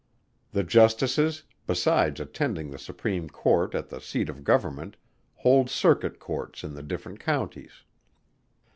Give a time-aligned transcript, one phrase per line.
[0.51, 4.97] The Justices, besides attending the Supreme Court at the Seat of Government,
[5.35, 7.83] hold Circuit Courts in the different Counties.